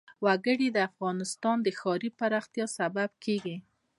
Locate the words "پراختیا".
2.19-2.65